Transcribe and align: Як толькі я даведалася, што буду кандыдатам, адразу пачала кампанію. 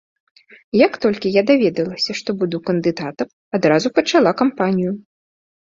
Як 0.87 0.93
толькі 1.03 1.33
я 1.35 1.43
даведалася, 1.51 2.11
што 2.23 2.29
буду 2.41 2.57
кандыдатам, 2.71 3.27
адразу 3.61 3.87
пачала 4.01 4.31
кампанію. 4.43 4.91